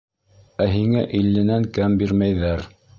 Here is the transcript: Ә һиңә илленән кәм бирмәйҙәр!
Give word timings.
Ә 0.65 0.67
һиңә 0.77 1.05
илленән 1.21 1.71
кәм 1.79 2.03
бирмәйҙәр! 2.05 2.71